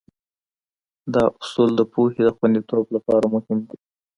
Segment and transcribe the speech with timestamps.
[1.13, 3.77] دا اصول د پوهې د خونديتوب لپاره مهم دي.